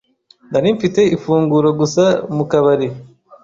Nari 0.51 0.69
mfite 0.75 1.01
ifunguro 1.15 1.69
gusa 1.79 2.03
mu 2.35 2.43
kabari. 2.51 2.87